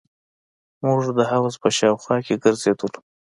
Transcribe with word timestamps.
موږ 0.83 1.01
د 1.17 1.19
حوض 1.29 1.53
په 1.63 1.69
شاوخوا 1.77 2.15
کښې 2.25 2.35
ګرځېدلو. 2.43 2.99